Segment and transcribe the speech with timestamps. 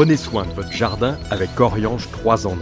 [0.00, 2.56] Prenez soin de votre jardin avec Oriange 3 en 1.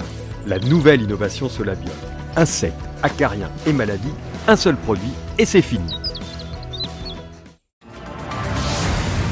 [0.48, 1.92] La nouvelle innovation Solabio.
[2.34, 4.12] Insectes, acariens et maladies,
[4.48, 5.88] un seul produit et c'est fini.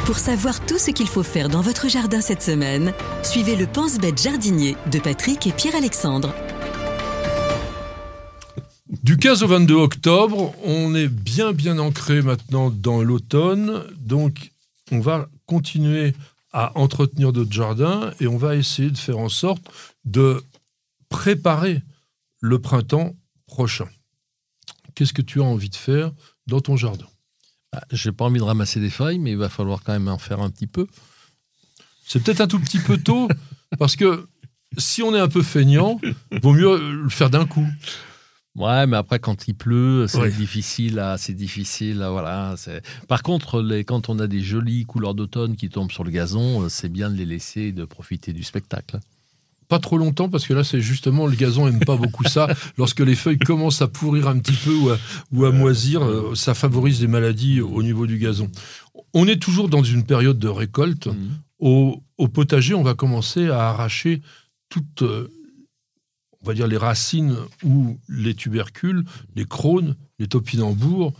[0.04, 2.92] Pour savoir tout ce qu'il faut faire dans votre jardin cette semaine,
[3.24, 6.32] suivez le Pense-Bête jardinier de Patrick et Pierre-Alexandre.
[9.02, 14.52] Du 15 au 22 octobre, on est bien bien ancré maintenant dans l'automne, donc
[14.92, 16.14] on va continuer
[16.56, 19.62] à entretenir notre jardin et on va essayer de faire en sorte
[20.06, 20.42] de
[21.10, 21.82] préparer
[22.40, 23.86] le printemps prochain.
[24.94, 26.12] Qu'est-ce que tu as envie de faire
[26.46, 27.04] dans ton jardin?
[27.72, 30.16] Ah, J'ai pas envie de ramasser des feuilles, mais il va falloir quand même en
[30.16, 30.86] faire un petit peu.
[32.06, 33.28] C'est peut-être un tout petit peu tôt,
[33.78, 34.26] parce que
[34.78, 36.00] si on est un peu feignant,
[36.40, 37.68] vaut mieux le faire d'un coup.
[38.56, 40.98] Ouais, mais après quand il pleut, c'est difficile.
[40.98, 41.98] À, c'est difficile.
[42.10, 42.54] voilà.
[43.06, 46.62] Par contre, les, quand on a des jolies couleurs d'automne qui tombent sur le gazon,
[46.62, 48.98] euh, c'est bien de les laisser et de profiter du spectacle.
[49.68, 52.48] Pas trop longtemps parce que là, c'est justement le gazon aime pas beaucoup ça.
[52.78, 54.74] Lorsque les feuilles commencent à pourrir un petit peu
[55.32, 58.50] ou à, moisir, euh, ça favorise des maladies au niveau du gazon.
[59.12, 61.08] On est toujours dans une période de récolte.
[61.08, 61.14] Mmh.
[61.58, 64.22] Au, au, potager, on va commencer à arracher
[64.68, 65.28] toutes euh,
[66.46, 71.12] on va dire les racines ou les tubercules, les crônes, les topinambours,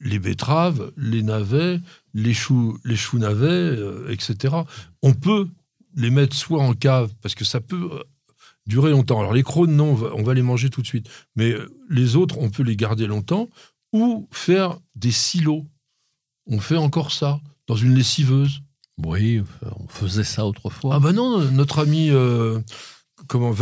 [0.00, 1.78] les betteraves, les navets,
[2.14, 4.54] les choux, les choux navets, euh, etc.
[5.02, 5.48] On peut
[5.94, 8.02] les mettre soit en cave, parce que ça peut euh,
[8.66, 9.20] durer longtemps.
[9.20, 11.10] Alors les crônes, non, on va, les manger tout de suite.
[11.34, 13.50] Mais euh, les autres, on peut les garder longtemps,
[13.92, 15.66] ou faire des silos.
[16.46, 18.62] On fait encore ça, dans une lessiveuse.
[19.04, 19.42] Oui,
[19.78, 20.94] on faisait ça autrefois.
[20.94, 22.10] Ah ben non, notre ami
[23.28, 23.54] comment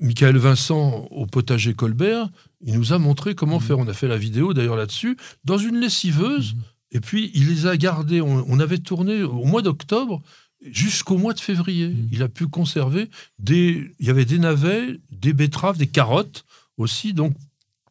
[0.00, 2.28] Michael Vincent au potager Colbert,
[2.62, 3.62] il nous a montré comment mmh.
[3.62, 3.78] faire.
[3.78, 6.54] On a fait la vidéo d'ailleurs là-dessus, dans une lessiveuse.
[6.54, 6.58] Mmh.
[6.92, 8.20] Et puis il les a gardés.
[8.20, 10.22] On, avait tourné au mois d'octobre
[10.62, 11.88] jusqu'au mois de février.
[11.88, 12.08] Mmh.
[12.12, 13.90] Il a pu conserver des.
[13.98, 16.44] Il y avait des navets, des betteraves, des carottes
[16.76, 17.12] aussi.
[17.12, 17.34] Donc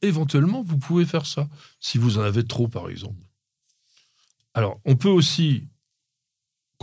[0.02, 1.48] éventuellement, vous pouvez faire ça
[1.80, 3.22] si vous en avez trop, par exemple.
[4.53, 5.63] Alors, on peut aussi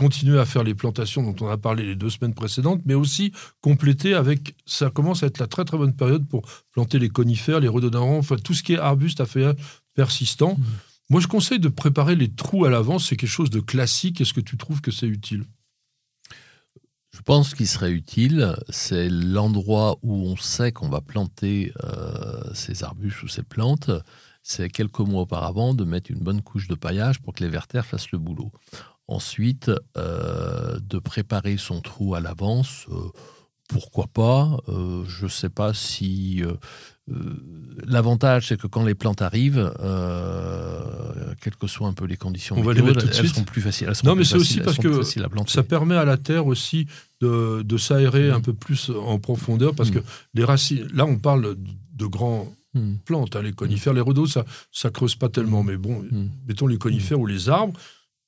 [0.01, 3.33] continuer à faire les plantations dont on a parlé les deux semaines précédentes, mais aussi
[3.61, 6.41] compléter avec, ça commence à être la très très bonne période pour
[6.71, 9.57] planter les conifères, les rhododendrons, enfin tout ce qui est arbuste à feuillage
[9.93, 10.55] persistant.
[10.57, 10.63] Mmh.
[11.11, 14.21] Moi, je conseille de préparer les trous à l'avance, c'est quelque chose de classique.
[14.21, 15.43] Est-ce que tu trouves que c'est utile?
[17.11, 22.83] Je pense qu'il serait utile, c'est l'endroit où on sait qu'on va planter euh, ces
[22.83, 23.91] arbustes ou ces plantes,
[24.41, 27.85] c'est quelques mois auparavant de mettre une bonne couche de paillage pour que les vertères
[27.85, 28.51] fassent le boulot.
[29.11, 33.09] Ensuite, euh, de préparer son trou à l'avance, euh,
[33.67, 36.41] pourquoi pas euh, Je ne sais pas si...
[37.85, 39.69] L'avantage, c'est que quand les plantes arrivent,
[41.41, 43.91] quelles que soient un peu les conditions On météo, elles, elles seront plus faciles.
[44.05, 45.01] non, mais c'est aussi parce que
[45.47, 46.87] ça permet à la terre aussi
[47.19, 48.35] de, de s'aérer mm.
[48.35, 49.95] un peu plus en profondeur, parce mm.
[49.95, 49.99] que
[50.35, 52.93] les racines, là on parle de grands mm.
[53.03, 56.05] plantes, hein, les conifères, les redos, ça ça creuse pas tellement, mais bon,
[56.47, 57.77] mettons les conifères ou les arbres,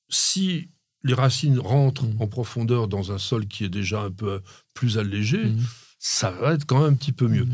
[0.09, 0.72] si
[1.03, 2.21] les racines rentrent mmh.
[2.21, 4.41] en profondeur dans un sol qui est déjà un peu
[4.73, 5.59] plus allégé, mmh.
[5.99, 7.45] ça va être quand même un petit peu mieux.
[7.45, 7.53] Mmh.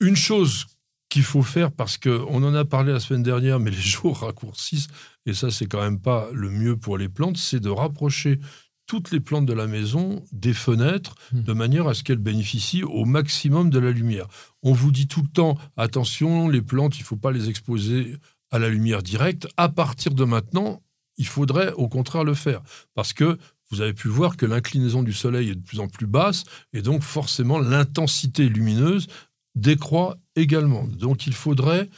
[0.00, 0.66] Une chose
[1.08, 4.88] qu'il faut faire, parce qu'on en a parlé la semaine dernière, mais les jours raccourcissent,
[5.26, 8.40] et ça c'est quand même pas le mieux pour les plantes, c'est de rapprocher
[8.86, 13.06] toutes les plantes de la maison des fenêtres de manière à ce qu'elles bénéficient au
[13.06, 14.26] maximum de la lumière.
[14.62, 18.16] On vous dit tout le temps, attention, les plantes, il ne faut pas les exposer
[18.50, 19.48] à la lumière directe.
[19.56, 20.82] À partir de maintenant,
[21.16, 22.62] il faudrait au contraire le faire.
[22.94, 23.38] Parce que
[23.70, 26.82] vous avez pu voir que l'inclinaison du Soleil est de plus en plus basse, et
[26.82, 29.06] donc forcément l'intensité lumineuse
[29.54, 30.84] décroît également.
[30.84, 31.88] Donc il faudrait,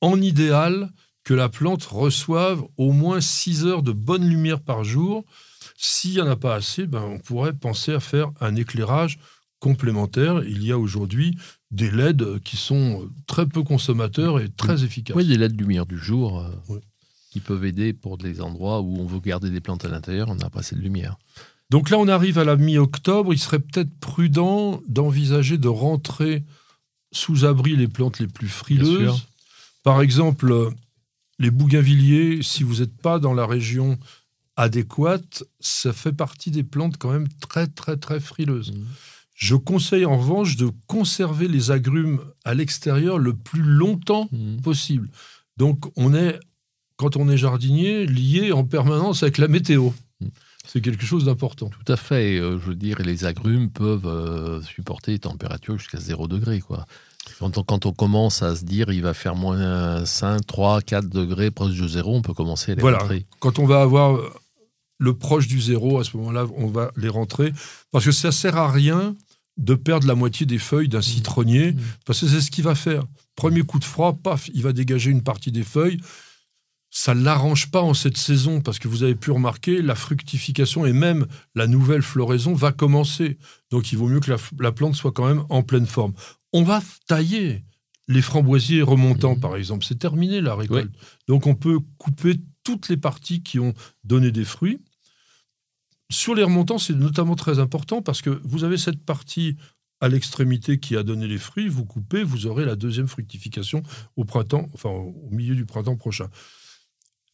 [0.00, 0.90] en idéal,
[1.24, 5.24] que la plante reçoive au moins 6 heures de bonne lumière par jour.
[5.76, 9.18] S'il n'y en a pas assez, ben, on pourrait penser à faire un éclairage
[9.58, 10.42] complémentaire.
[10.44, 11.36] Il y a aujourd'hui
[11.70, 15.16] des LED qui sont très peu consommateurs et très efficaces.
[15.16, 16.40] Oui, des LED lumière du jour.
[16.40, 16.78] Euh,
[17.34, 20.36] qui peuvent aider pour des endroits où on veut garder des plantes à l'intérieur, on
[20.36, 21.16] n'a pas assez de lumière.
[21.68, 23.34] Donc là, on arrive à la mi-octobre.
[23.34, 26.44] Il serait peut-être prudent d'envisager de rentrer
[27.10, 29.26] sous abri les plantes les plus frileuses.
[29.82, 30.70] Par exemple,
[31.40, 33.98] les bougainvilliers, si vous n'êtes pas dans la région
[34.54, 38.70] adéquate, ça fait partie des plantes quand même très, très, très frileuses.
[38.70, 38.84] Mmh.
[39.34, 44.60] Je conseille en revanche de conserver les agrumes à l'extérieur le plus longtemps mmh.
[44.60, 45.10] possible.
[45.56, 46.38] Donc on est
[46.96, 49.90] quand on est jardinier, lié en permanence avec la météo.
[50.66, 51.68] C'est quelque chose d'important.
[51.68, 52.38] Tout à fait.
[52.38, 56.60] Euh, je veux dire, les agrumes peuvent euh, supporter des températures jusqu'à 0 degré.
[56.60, 56.86] Quoi.
[57.38, 61.08] Quand, on, quand on commence à se dire il va faire moins 5, 3, 4
[61.08, 63.06] degrés proche de zéro, on peut commencer à les voilà.
[63.40, 64.18] Quand on va avoir
[64.98, 67.52] le proche du zéro, à ce moment-là, on va les rentrer.
[67.90, 69.14] Parce que ça sert à rien
[69.56, 71.02] de perdre la moitié des feuilles d'un mmh.
[71.02, 71.80] citronnier, mmh.
[72.06, 73.04] parce que c'est ce qu'il va faire.
[73.36, 76.00] Premier coup de froid, paf, il va dégager une partie des feuilles.
[76.96, 80.86] Ça ne l'arrange pas en cette saison, parce que vous avez pu remarquer, la fructification
[80.86, 81.26] et même
[81.56, 83.36] la nouvelle floraison va commencer.
[83.72, 86.12] Donc il vaut mieux que la, plante soit quand même en pleine forme.
[86.52, 87.64] On va tailler
[88.06, 89.40] les framboisiers remontants, mmh.
[89.40, 89.84] par exemple.
[89.84, 90.92] C'est terminé la récolte.
[91.26, 93.74] Donc on peut couper toutes les parties qui ont
[94.04, 94.78] donné des fruits.
[96.12, 99.56] Sur les remontants, c'est notamment très important parce que vous avez cette partie
[100.00, 103.82] à l'extrémité qui a donné les fruits, vous coupez, vous aurez la deuxième fructification
[104.14, 106.28] au printemps, enfin au milieu du printemps prochain.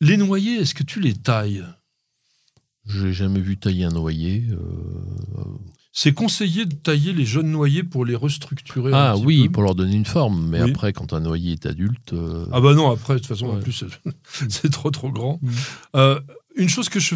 [0.00, 1.64] Les noyers, est-ce que tu les tailles?
[2.86, 4.46] J'ai jamais vu tailler un noyer.
[4.50, 4.56] Euh,
[5.92, 8.92] c'est conseillé de tailler les jeunes noyers pour les restructurer.
[8.94, 10.48] Ah oui, pour leur donner une forme.
[10.48, 12.14] Mais après, quand un noyer est adulte.
[12.14, 13.84] Euh, ah bah non, après, de toute façon, en plus,
[14.48, 15.38] c'est trop trop grand.
[15.42, 15.50] Mm.
[15.96, 16.20] Euh,
[16.56, 17.14] une chose que je.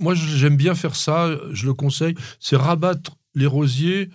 [0.00, 4.10] Moi, j'aime bien faire ça, je le conseille, c'est rabattre les rosiers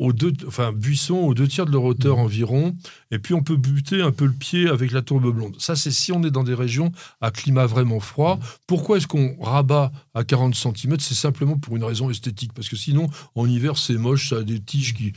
[0.00, 2.20] aux deux, enfin, buissons aux deux tiers de leur hauteur mmh.
[2.20, 2.74] environ,
[3.10, 5.54] et puis on peut buter un peu le pied avec la tourbe blonde.
[5.58, 8.36] Ça, c'est si on est dans des régions à climat vraiment froid.
[8.36, 8.40] Mmh.
[8.66, 12.76] Pourquoi est-ce qu'on rabat à 40 cm C'est simplement pour une raison esthétique, parce que
[12.76, 15.12] sinon, en hiver, c'est moche, ça a des tiges qui...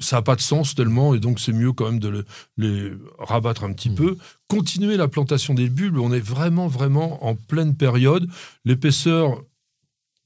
[0.00, 2.26] Ça n'a pas de sens tellement, et donc c'est mieux quand même de
[2.58, 3.94] les rabattre un petit mmh.
[3.94, 4.18] peu.
[4.48, 8.28] Continuer la plantation des bulbes, on est vraiment, vraiment en pleine période.
[8.66, 9.42] L'épaisseur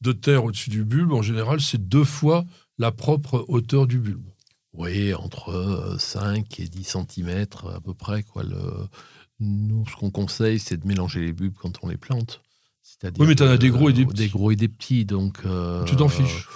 [0.01, 2.45] de terre au-dessus du bulbe, en général, c'est deux fois
[2.79, 4.27] la propre hauteur du bulbe.
[4.73, 8.23] Oui, entre 5 et 10 cm à peu près.
[8.23, 8.43] Quoi.
[8.43, 8.89] Le...
[9.41, 12.41] Nous, ce qu'on conseille, c'est de mélanger les bulbes quand on les plante.
[13.19, 14.23] Oui, mais tu en as des gros et des petits.
[14.23, 15.39] Des gros et des petits, donc...
[15.45, 16.49] Euh, tu t'en fiches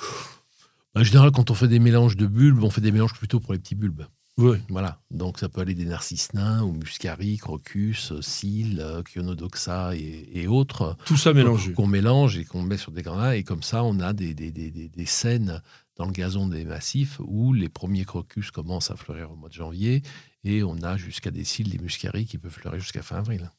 [0.94, 3.52] En général, quand on fait des mélanges de bulbes, on fait des mélanges plutôt pour
[3.52, 4.04] les petits bulbes.
[4.38, 4.58] Oui.
[4.68, 5.00] Voilà.
[5.10, 10.96] Donc ça peut aller des narcisses nains ou muscari, crocus, cils, chionodoxa et, et, autres.
[11.06, 11.72] Tout ça mélangé.
[11.72, 13.36] Qu'on mélange et qu'on met sur des granats.
[13.36, 15.60] Et comme ça, on a des, des, des, des scènes
[15.98, 19.54] dans le gazon des massifs où les premiers crocus commencent à fleurir au mois de
[19.54, 20.02] janvier
[20.44, 23.50] et on a jusqu'à des cils, des muscaries qui peuvent fleurir jusqu'à fin avril.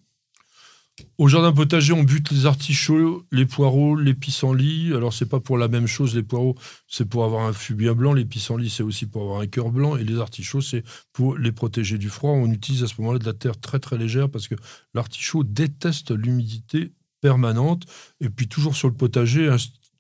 [1.18, 4.94] Au jardin potager, on bute les artichauts, les poireaux, les pissenlits.
[4.94, 6.56] Alors, c'est pas pour la même chose, les poireaux,
[6.88, 8.14] c'est pour avoir un bien blanc.
[8.14, 9.96] Les pissenlits, c'est aussi pour avoir un cœur blanc.
[9.96, 10.84] Et les artichauts, c'est
[11.14, 12.32] pour les protéger du froid.
[12.32, 14.56] On utilise à ce moment-là de la terre très, très légère parce que
[14.94, 16.92] l'artichaut déteste l'humidité
[17.22, 17.86] permanente.
[18.22, 19.50] Et puis, toujours sur le potager,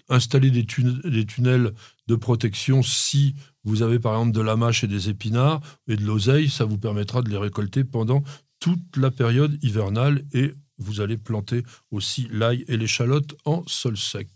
[0.09, 1.73] installer des, tunnels
[2.07, 6.03] de protection si vous avez par exemple de la mâche et des épinards et de
[6.03, 8.23] l'oseille, ça vous permettra de les récolter pendant
[8.59, 14.29] toute la période hivernale et vous allez planter aussi l'ail et l'échalote en sol sec.